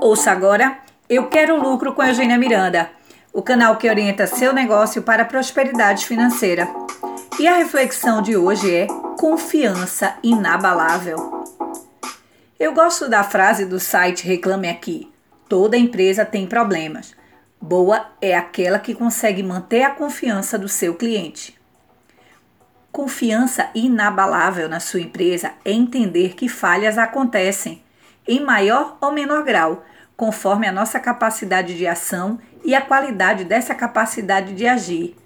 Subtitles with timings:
[0.00, 2.90] Ouça agora Eu Quero Lucro com Eugênia Miranda,
[3.32, 6.68] o canal que orienta seu negócio para a prosperidade financeira.
[7.38, 8.86] E a reflexão de hoje é
[9.18, 11.44] confiança inabalável.
[12.58, 15.12] Eu gosto da frase do site Reclame Aqui:
[15.48, 17.14] toda empresa tem problemas.
[17.60, 21.58] Boa é aquela que consegue manter a confiança do seu cliente.
[22.92, 27.82] Confiança inabalável na sua empresa é entender que falhas acontecem,
[28.26, 29.84] em maior ou menor grau,
[30.16, 35.16] conforme a nossa capacidade de ação e a qualidade dessa capacidade de agir.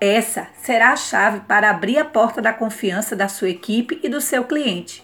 [0.00, 4.20] Essa será a chave para abrir a porta da confiança da sua equipe e do
[4.20, 5.02] seu cliente.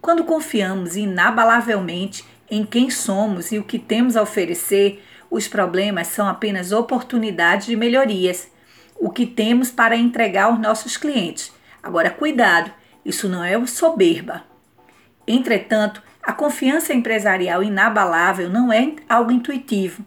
[0.00, 6.26] Quando confiamos inabalavelmente em quem somos e o que temos a oferecer, os problemas são
[6.26, 8.50] apenas oportunidades de melhorias
[8.98, 11.52] o que temos para entregar aos nossos clientes.
[11.82, 12.72] Agora, cuidado,
[13.04, 14.42] isso não é soberba.
[15.26, 20.04] Entretanto, a confiança empresarial inabalável não é algo intuitivo.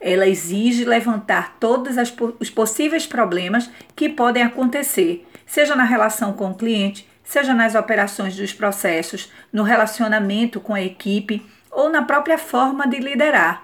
[0.00, 1.96] Ela exige levantar todos
[2.40, 8.34] os possíveis problemas que podem acontecer, seja na relação com o cliente, seja nas operações
[8.34, 13.62] dos processos, no relacionamento com a equipe ou na própria forma de liderar.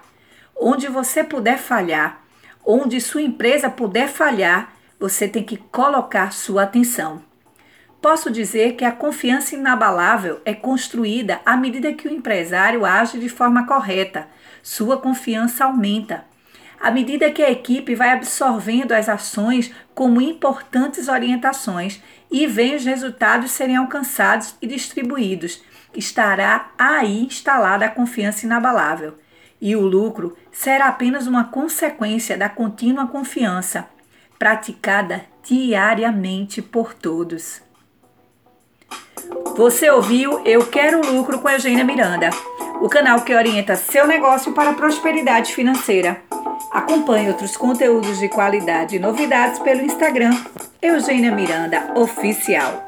[0.54, 2.20] Onde você puder falhar,
[2.62, 4.70] onde sua empresa puder falhar,
[5.00, 7.22] você tem que colocar sua atenção.
[8.00, 13.28] Posso dizer que a confiança inabalável é construída à medida que o empresário age de
[13.28, 14.28] forma correta.
[14.62, 16.24] Sua confiança aumenta.
[16.80, 22.84] À medida que a equipe vai absorvendo as ações como importantes orientações e vê os
[22.84, 25.62] resultados serem alcançados e distribuídos,
[25.94, 29.14] estará aí instalada a confiança inabalável
[29.60, 33.88] e o lucro será apenas uma consequência da contínua confiança,
[34.38, 37.65] praticada diariamente por todos.
[39.56, 42.28] Você ouviu Eu Quero Lucro com Eugênia Miranda,
[42.78, 46.20] o canal que orienta seu negócio para a prosperidade financeira.
[46.70, 50.36] Acompanhe outros conteúdos de qualidade e novidades pelo Instagram
[50.82, 52.86] Eugênia Miranda Oficial.